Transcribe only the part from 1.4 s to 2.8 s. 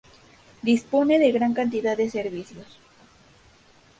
cantidad de servicios.